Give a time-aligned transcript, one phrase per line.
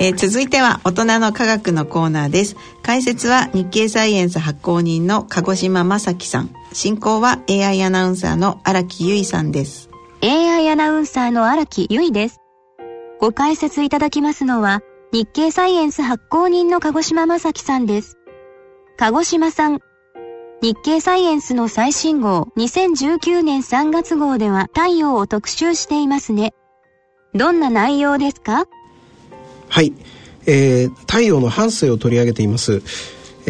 [0.00, 2.56] えー、続いては大人の科学のコーナーです。
[2.82, 6.50] 解説は日経サイエンス発行人の鹿児島正樹さん。
[6.72, 9.90] 進行は AI アナウンサーの荒木由衣さんです。
[10.22, 12.38] AI アナウンサーの荒木由衣です。
[13.20, 14.82] ご解説いただきますのは
[15.12, 18.16] 日経サイエンス発行人の鹿児島正樹さんです。
[18.98, 19.80] 鹿児島さん
[20.62, 26.52] 日経サイエンスの最新号2019年3月号では太陽を特集していますね。
[27.34, 28.66] どんな内容ですか？
[29.68, 29.92] はい、
[30.46, 32.82] えー、太陽の半生を取り上げています。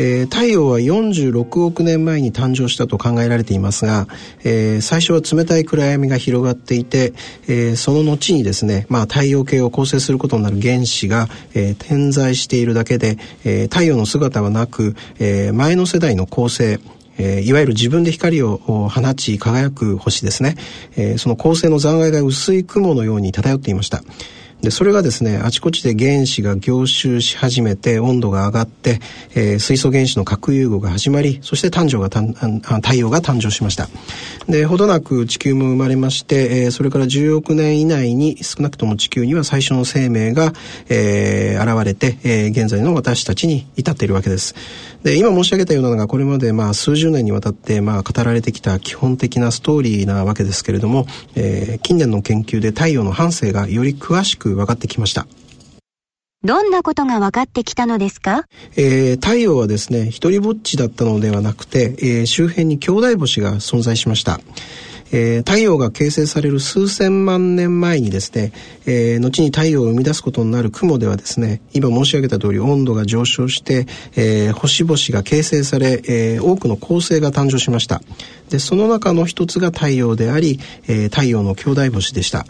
[0.00, 4.06] えー、太陽は46億年前に誕生したと考えられていますが、
[4.44, 7.14] えー、最初は冷たい暗闇が広がっていて、
[7.48, 16.78] えー、その後にですね、まあ、太陽系を構成することになる原子が、え、点在しているだけで、え、太陽の姿はなく、えー、前の世代の恒星
[17.18, 18.58] え、いわゆる自分で光を
[18.88, 20.54] 放ち輝く星ですね、
[20.96, 24.02] え、その恒星の残骸が薄い雲のように漂っていました。
[24.62, 29.00] でそれがですねあちこちで原子が凝集し始めて温度が上がって、
[29.34, 32.22] えー、水素原子の核融合が始まりそして誕生がた
[32.80, 33.88] 太陽が誕生しました。
[34.48, 40.52] でほどなく地球も生まれまして、えー、それから10億年以内に少なくとも地球には最初の生命が、
[40.88, 44.54] えー、現れて、えー、現在の私たちに至っているわけです。
[45.02, 55.26] で今申し上げたようなのがこれまでまあ数十年にわたってまあ語られてきた基本的なストーリーなわけですけれども、えー、近年の研究で太陽の半生がより詳しく分かってきました。
[56.44, 58.44] どんなことが分かってきたのですか、
[58.76, 64.38] えー、太陽はですね、一人ぼっちだったのではなくて、えー、周辺に兄弟星が存在しました。
[65.12, 68.52] えー、太陽が形成される数千万年前にですね、
[68.86, 73.86] えー、後に太陽を生み出すことになる雲ではですね今申し上げた通り温度が上昇して、
[74.16, 78.00] えー、星々が形成され、えー、多くの恒星が誕生しました。
[78.50, 82.46] でその中の一つが太陽であり、えー、太陽の兄弟星でした。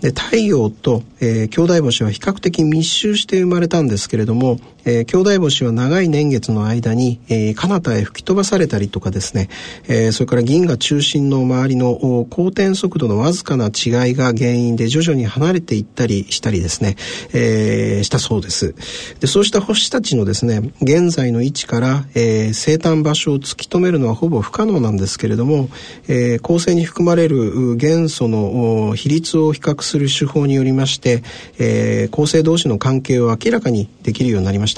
[0.00, 9.48] で太陽と、えー、兄弟星は比較的密集して生まれたんですけれども、えー、兄弟星は長い年月の間に、えー、彼方へ吹き飛ばされたりとかですね、
[9.88, 16.96] えー、それから銀河中心の周りの公転速度のわずかな違いが原因で徐々に離れていったりしたりですね、
[17.34, 18.74] えー、したそうです。
[19.20, 25.68] でそうした星たちのですね現在の位置から、えー、生誕場所を突き止めるのはほぼ不可能なんですけれども、
[26.06, 31.22] えー、恒星に含まれる元素の比率を比較する手法によりまして、
[31.58, 34.75] えー、構成同士の関係を明らかにできるようになりました。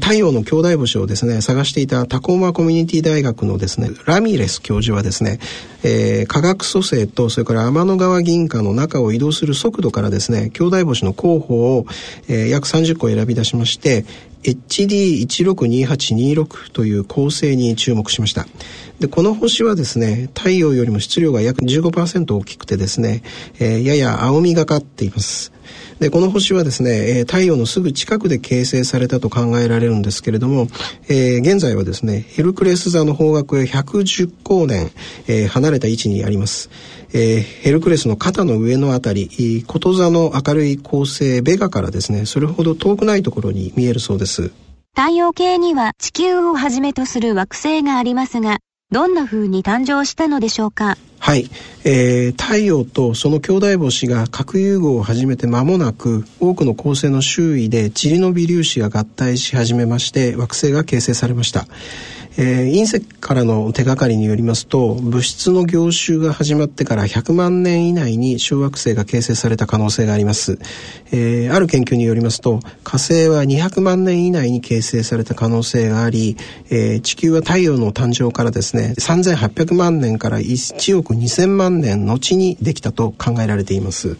[0.00, 5.38] 太陽の兄弟星をですね探していたタコーマコミュニティ大学のですねラミレス教授はですね、
[5.82, 11.86] えー、化学組成とそれから天の川銀河の中を移動する速度からですね兄弟星の候補を、
[12.28, 14.04] えー、約30個選び出しまして
[14.44, 18.44] HD162826 という構成に注目しました。
[19.00, 23.22] でこの星はですね太陽よりも質量が約15%大きくてですね、
[23.58, 25.53] えー、やや青みがかっています。
[26.00, 30.68] でこの星はですね、え太陽のすぐ近くで形成されたと考えられるんですけれども、
[31.08, 34.90] えー、現在はですねヘルクレス座の方角へ110光年、
[35.28, 36.70] えー、離れた位置にあります。
[37.12, 44.52] えー、ヘルクレスの肩の上のあたりこと座の明るい恒星ベガからですねそれほど遠くないところに見えるそうです。
[44.96, 48.58] 太陽系には地球をはじめとする惑星がありますが
[48.90, 50.96] どんな風に誕生したのでしょうか？
[51.18, 51.48] はい、
[51.84, 61.66] えー、太陽とその兄弟星が核融合を始めて間もなく多くの恒星の周囲で塵の微粒子が合体し始めまして惑星が形成されました。
[62.36, 70.58] えー、隕石からの手がかりによりますと物質の凝集が始まってから100万年以内に小惑星が形成された可能性があります、
[71.12, 76.36] えー、ある研究によりますと火星は200万年以内に形成された可能性があり、
[76.70, 84.16] えー、地球は太陽の誕生からですね3800万年から1億2000万年後にできたと考えられています。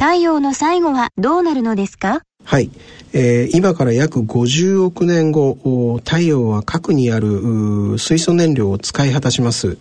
[0.00, 2.22] 太陽の最後はどうなるのですか？
[2.48, 2.70] はい、
[3.12, 9.76] えー、今から約50億年後太陽は核にある水素燃料を使い果たします。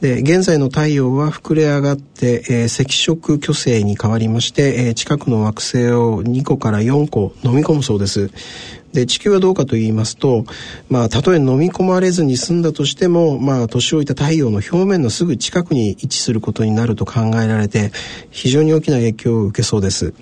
[0.00, 8.30] で現在の太陽は膨れ上がって、えー、赤色巨星に変わりまして、えー、近くの惑星を2個から4個飲み込むそうです。
[8.94, 10.46] で地球はどうかと言いますと、
[10.88, 17.92] まあ、たとえ飲み込まれずに済んだとしても、まあ、年老いた太陽の表面のすぐ近くに位置することになると考えられて
[18.30, 20.14] 非常に大きな影響を受けそうです。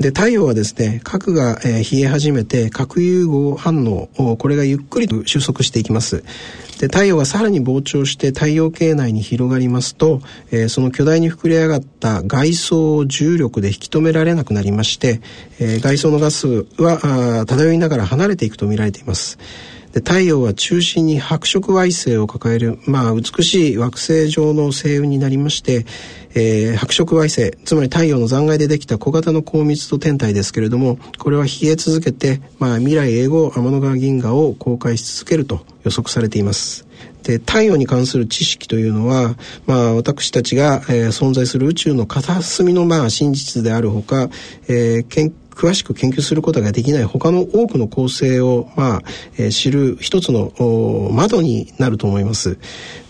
[0.00, 4.08] で太陽はですね核が、えー、冷え始めて核融合反応
[4.38, 6.24] これがゆっくりと収束していきます。
[6.78, 15.20] で太陽がさらに膨張して太陽系内に広がりますと、えー、その巨大に膨れ上がった外層を重力で引き止められなくなりまして、
[15.58, 19.38] えー、外層のガスは漂いながら離れていくと見られています。
[19.92, 25.84] で太陽は中心に白色矮星を抱える、まあ、美しい惑星状の星雲になりまして、
[26.34, 36.86] えー、白色矮星つまり太陽の残骸でできた小型の高密度天体ですけれどもこれは冷え続けて、まあ、未来永劫天の川銀河を公開し続けると予測されています。
[37.22, 39.36] で太陽に関する知識というのは、
[39.66, 44.30] まあ、私たちが、えー、存在する宇宙の片隅の、まあ、真実であるほか、
[44.68, 49.02] えー、研詳しく研究することができない他の多くの構成を、まあ
[49.36, 50.52] えー、知る一つの
[51.12, 52.56] 窓になると思います。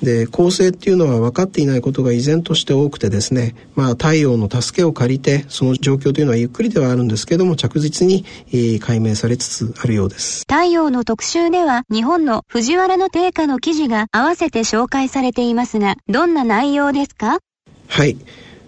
[0.03, 10.41] で構成っていうのは分かっていないことが依然として多くてですね、まあ、太陽の助けを借りてその状況というのはゆっくりではあるんですけども着実に、えー、解明されつつあるようです。
[10.49, 17.39] 太陽の特集では日本の藤原の定価の記事が合わせて紹介されていますがどんな内容ですか？
[17.87, 18.17] はい。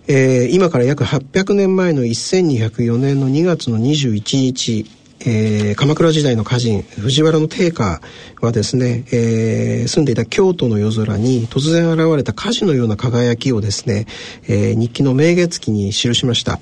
[0.09, 4.87] えー、今から約800年前の1204年の2月の21日、
[5.21, 8.01] えー、鎌倉時代の歌人藤原の定家
[8.41, 14.07] はですね、えー、住んでいた京都の夜空に突然現れた火事のような輝きをですね、
[14.49, 16.59] えー、日記の明月記に記しました、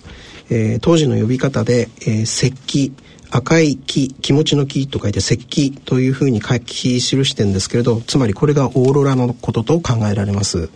[0.50, 2.92] えー、当時の呼び方で、えー、石器
[3.30, 10.68] 赤い木気持ちの木と書いて石器というふうに書き記してるんですけれどつまりこれがオーロラのことと考えられます。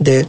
[0.00, 0.26] で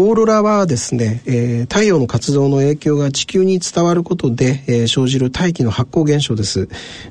[0.00, 6.68] オーロラはですね、えー、太陽の活動の影響が地球に伝わることで、えー、生じる大気の発光現象です。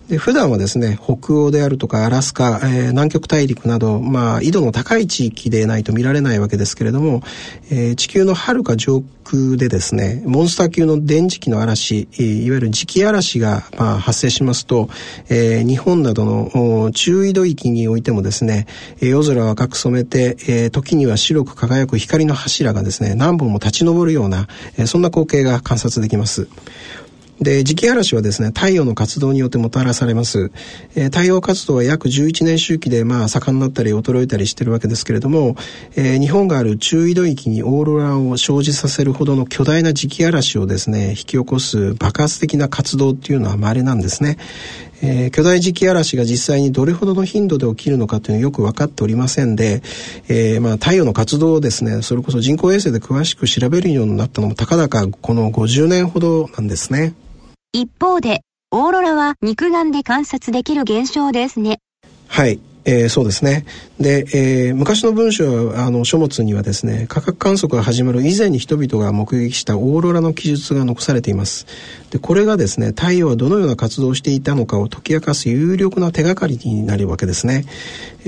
[0.08, 7.24] で普段はですね、北欧であるとかアラスカ、えー、南極大陸など、まあ、緯度の高い地域でないと見られないわけですけれども、
[7.70, 14.90] えー、地球の遥か上空でですね、モンスター級の電磁気の嵐、いわゆる磁気嵐が、まあ、発生しますと、
[15.28, 18.68] えー、日本などの中緯度域においてもですね、
[19.02, 24.48] 夜空を赤く染めて、えー、時には白く輝く光の柱がですね何本も立ち上るような、
[24.78, 26.48] えー、そんな光景が観察できます
[27.40, 30.52] で、磁気嵐はですね、太陽の活動によってもたらされます。
[30.96, 35.56] えー、太陽活動は約11年周期で、まあ、盛んになったり衰えたりしてるわけですけれども、
[35.96, 44.38] えー、日本がある中緯度域にオーロラを生じさせるほどの巨大な磁気嵐をですね、引き起こす爆発的な活動っていうのは稀なんですね。
[45.02, 49.82] えー、巨大磁気嵐が実際にどれほどの頻度で起きるのかというのはよく分かっておりませんで、
[50.28, 57.14] えー、まあ、太陽の活動をですねそれこそ人工衛星で詳しく調べるようになったのもたかだかこの50年ほどなんですね。
[57.74, 58.42] 一方で、
[58.72, 61.80] オーロラは肉眼で観察できる現象ですね。
[62.28, 62.60] はい。
[62.90, 63.66] えー、そうですね。
[64.00, 71.66] で、えー、昔の文章あの書物にはですね価格観測が始まる以前に人々が目撃したオーロラの記述が残されています
[72.12, 77.66] でこれがですね太陽はどのような活動をしていたのかを解き明かす有力な手がかりになるわけですね、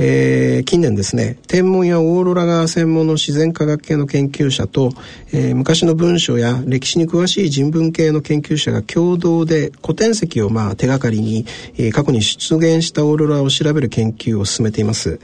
[0.02, 4.92] えー、近年ですね天文やオーロラが専門の自然科学系の研究者と、
[5.34, 11.46] えー、昔の文章や歴史に詳しい人文系の研究者が共同で古典石をまあ手がかりに、
[11.78, 15.20] えー、過去に出現したオーロラを調べる研究を進めています。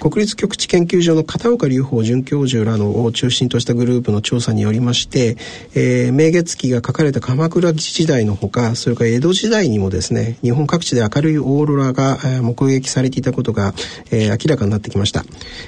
[0.00, 5.36] 国立極地研究所の片岡隆法准教授らのを中心としたグループの調査によりまして、
[5.74, 13.74] えー、明月記が書かれた鎌倉時代のほかそれから江戸時代にもですね日本各地で明るいオーロラが、目撃されていたことが、
[14.10, 15.24] えー、明らかになってきました、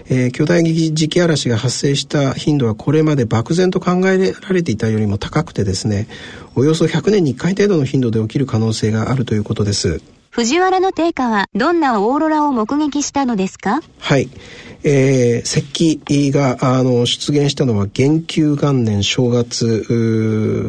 [0.08, 6.08] えー、巨大磁気嵐が発生した頻度はこれまで漠然と考えられていたよりも高くてですね
[6.54, 10.21] およそ100年に1回程度の頻度で起きる可能性があるということです。
[10.34, 13.82] 藤原の定家はどんなオーロラを目撃したのですか？
[13.98, 14.30] はい。
[14.82, 15.62] えー、石
[15.98, 19.84] 器があの出現したのは元久元年正月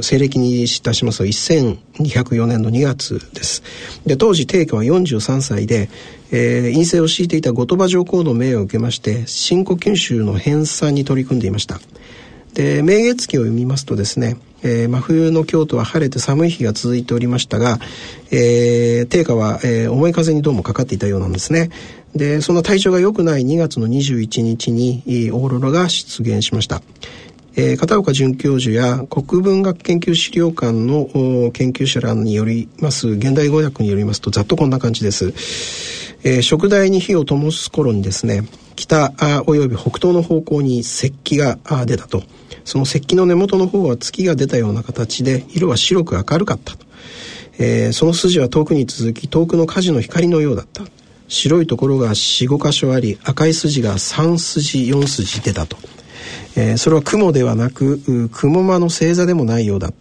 [0.04, 3.64] 西暦にいたしますと1204年の2月です。
[4.06, 5.90] で当時定家は43歳で、
[6.31, 11.80] えー、陰性を敷いていた後鳥羽上皇の命を受けまして新古九州の編纂に取り組んでいました。
[12.54, 17.79] で明月記を読みますとですねえー、真冬の京都は晴れて寒い日が続いておりましたが、
[18.31, 21.69] えー、定価は、えー、重い風にどうもかかっていたようなんですね。
[22.15, 26.81] で、その体調が良くない2月の21日にオーロラが出現しました。
[27.55, 35.33] えー、片岡准教授や国文学研究資料館の研究者らによります現代語訳によりますとざっとこんな感じです、
[36.23, 38.41] えー、食台に火を灯す頃にですね
[38.75, 39.13] 北
[39.47, 42.23] および北東の方向に石器が出たと。
[42.65, 46.85] その石器の根元の方は月が出たような形で色は白く明るかったと、
[47.59, 50.83] えー、その筋は遠くに続き遠くの火事の光のようだった。
[51.27, 55.77] 白いところが45箇所あり赤い筋が3筋4筋出たと、
[56.56, 57.99] えー、それは雲ではなく
[58.31, 59.92] 雲間の星座でもないようだ。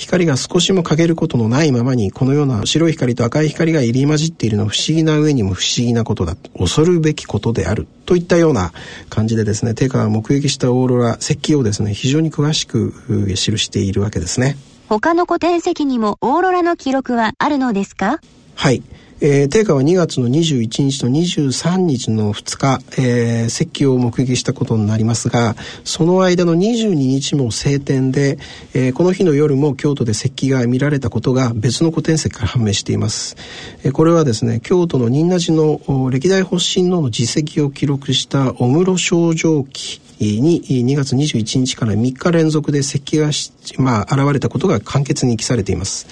[0.00, 8.72] 光が少しも陰ることのないままにこのような白い光と赤い光が入り混じっているのは不思議な上にも不思議なことだ恐るべきことであるといったような
[9.10, 12.92] 感じでですね定価が目撃したオーロラ石器をですね非常に詳しく
[13.34, 14.56] 記しているわけですね。
[14.88, 18.20] 他の古典石にもオーロラの記録はあるのですか？
[18.56, 18.82] はい
[19.22, 28.38] えー、定価は2月の21日と23日の2日、えー、石器を目撃したことになりますが、その間の22日も晴天で、
[28.72, 33.36] えー、この日の夜も京都で石器が見られたことが別の古典石から判明しています。
[33.84, 43.30] えー、これはですね、京都の仁和寺の歴代発信の実績を記録した小室症状記に2月21日から3日連続で石器が、
[43.78, 46.06] まあ、現れたことが簡潔に記されています。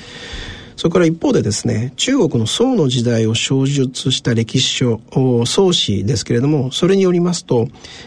[0.78, 5.00] それから一方でですね、中国の宋の時代を詳述した歴史書、
[5.44, 7.66] 宋史ですけれども、それによりますと、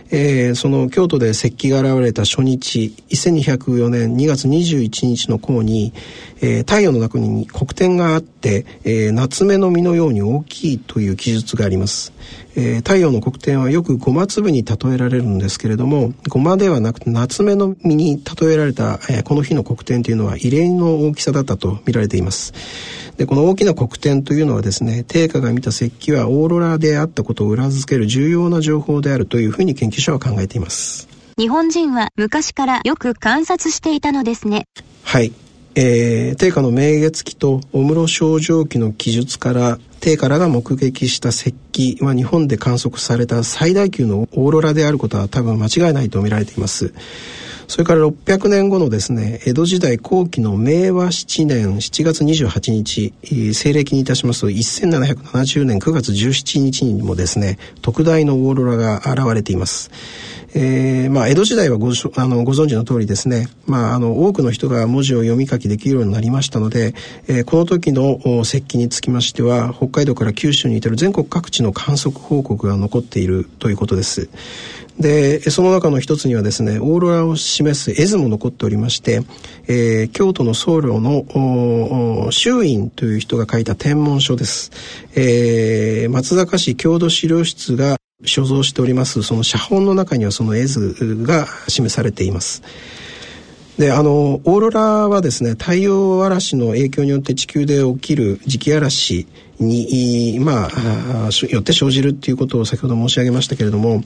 [0.10, 5.92] えー、その京都で石器が現れた初日、1204年2月21日の項に、
[6.40, 12.14] えー、太陽の中に黒点があって、えー、夏目の実のように大きいという記述があります。
[12.56, 22.54] えー、太陽の黒点はよくごま粒に例えられるんですけれども、ごまではなくて夏目の実に例えられた、えー、この日の黒点というのは異例の大きさだったと見られています。
[23.18, 31.08] で、この大きな黒点というのはですね、定価が見た石器はオーロラであったことを裏付ける重要な情報であるというふうに研究者は考えています。
[31.38, 34.66] 日本人は昔からよく観察していたのですね。
[35.04, 35.34] はい。
[35.76, 46.92] えー、定価の明月期と小室症状期の記述から定価らが目撃した石器は日本で観測された最大級のオーロラであることは多分間違いないと見られています。
[47.68, 59.90] それから600年後のですね、江戸時代後期の明和7年7月28日、西暦にいたしますと1770年9月17日にもですね、特大のオーロラが現れています。
[60.54, 66.94] えー、まあ、江戸時代はごあのご存知の通りですね、まあ、あの多くの人が文字を読み書きできるようになりましたので、
[67.28, 74.30] えー、この時の石器につきましては北海道から九州に至る全国各地の観測報告が残っているということです。
[75.00, 79.22] でその中の一つにはですねオーロラを示す絵図も残っておりまして、
[79.68, 84.72] えー、京都の僧侶の周院という人が書いた天文書です、
[85.16, 92.62] えー、松坂市郷土資料室が所蔵しておりますその写本の中にはその絵図が示されています
[93.78, 99.28] であのオーロラはですね太陽嵐の影響によって地球で起きる磁気嵐
[99.62, 104.04] に、まあ、よって生じるっていうことを先ほど申し上げましたけれども、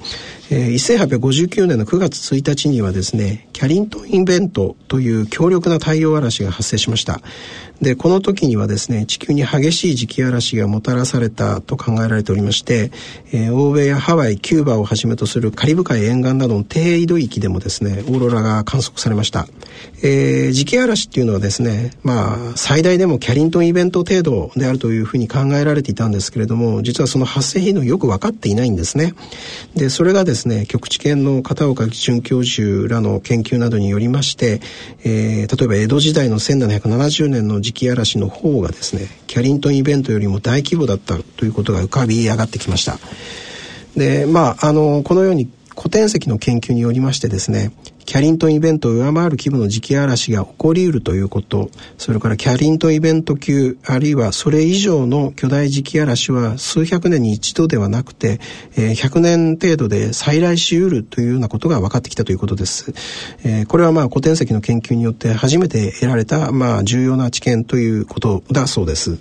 [0.51, 7.21] えー、1859年の9月1日にはですね、キャリントンインベントという強力な太陽嵐が発生しました。
[7.81, 12.91] で、この時にはですね、地球に激しい磁気嵐がもたらされたと考えられておりまして、
[13.33, 19.47] えー、欧米やハワイ、キューバをはじめとするカリブ海沿岸などの低緯度域でもですね、オーロラが観測されました。
[20.03, 29.13] えー、磁気嵐っていうのはですね、まあ、最大でもキャリントンイベント程度であるというふうに考えられていたんですけれども、実はその発生頻度よく分かっていないんですね。
[29.75, 34.61] で、それがですね、局地圏の片岡准教授らの研究などによりまして、
[35.03, 42.99] えー、例えば江戸時代の1770年の磁気嵐の方がですね、キャリントンイベントよりも大規模だったということが浮かび上がってきました。
[43.95, 47.71] で、まあ、あの、このように古典石の研究によりましてですね、
[48.05, 58.39] キャリントンイベントを上回る規模の磁気嵐が起こりうるということ、それからキャリントンイベント級、あるいはそれ以上の巨大磁気嵐は数百年に一度ではなくて、
[58.77, 62.93] えー、100年程度で再来しうるというようなことが分かってきたということです。
[63.67, 69.17] これはまあ古典石の研究によって初めて得られたまあ重要な知見ということだそうです。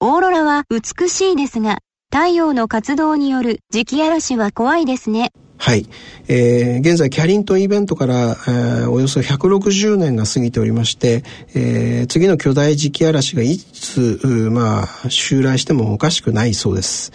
[0.00, 1.78] オーロラは美しいですが、
[2.12, 5.30] 太陽の活動による磁気嵐は怖いですね。
[5.60, 5.86] はい。
[6.26, 11.22] えー、現在、キャリントンイベントから、えー、およそ160年が過ぎておりまして、
[11.54, 17.12] えー、次の巨大磁気嵐がいつ、まあ、襲来してもおかしくないそうです。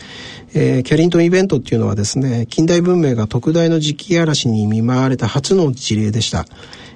[0.53, 6.45] えー、キャリントンイベントっていうのはですね、近代文明が特大の磁気嵐に見舞われた初の事例でした。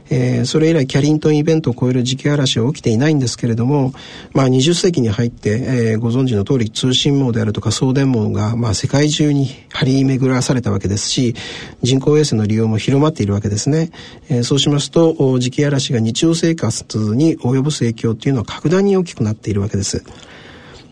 [0.09, 3.93] えー、それ以来キャリントンイベントを超える磁気嵐は起きていないんですけれども、
[4.33, 5.59] まあ、20世紀に入って、
[5.91, 11.35] えー、ご存知の通り通信網であるとか送電網が、まあ、世界中に張り巡らされたわけですし
[11.81, 13.91] 人工衛星の利用も広まっているわけですね、
[14.29, 16.83] えー、そうしますと磁気嵐が日常生活
[17.15, 20.03] に及ぼす影響っていうのは格段に大きくなっているわけです。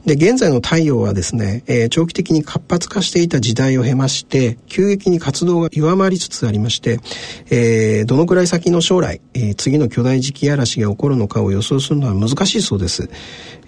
[0.07, 7.01] で、現在の太陽はですね、えー、長期的に活発化していた時代を経まして、急激に活動が弱まりつつありまして、
[7.49, 13.09] えー、どのくらい先の将来、えー、次の巨大磁気嵐が起こるのかを予想するのは難しいそうです。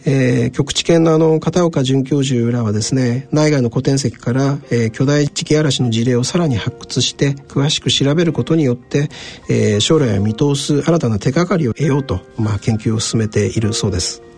[0.06, 9.10] えー、局地圏のあの片岡准教授らはですね内外の古典石から、えー、巨大磁気嵐の事例をさらに発掘して詳しく調べることによって、
[9.50, 14.29] えー、将来を見通す新たな手がかりを得ようと、まあ、研究を進めているそうです。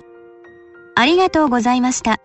[0.95, 2.19] ありがとうございました。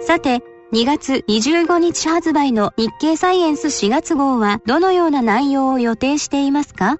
[0.00, 6.96] さて、2月25日発売の日経サイエンス4月号はどのような内容を予定していますか？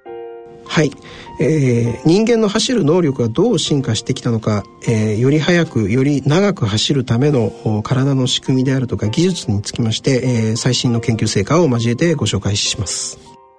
[0.65, 0.93] はい、
[1.41, 13.19] えー、人間の走る能力がどう進化してきたのか、えー、より速くより長く走るための体の仕組みであるとか技術につきまして、えー、最新の研究成果を交えてご紹介します。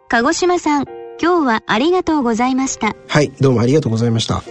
[0.10, 0.86] 鹿児島さん
[1.22, 2.96] 今日はありがとうございました。
[3.08, 4.44] はいどうもありがとうございました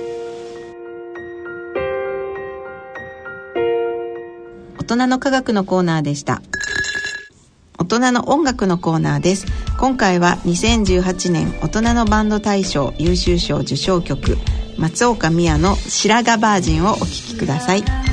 [4.83, 6.43] 大人の科学のコーナーでした。
[7.79, 9.47] 大人の音楽のコーナーです。
[9.79, 14.37] 今回は2018年大人のバンド大賞優秀賞受賞曲
[14.77, 18.12] 松岡美也の「白髪バージン」をお聴きください。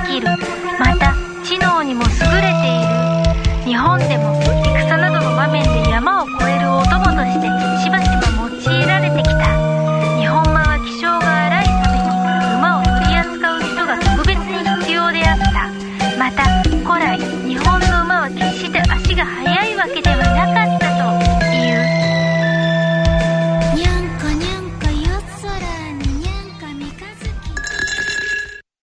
[0.00, 0.39] ま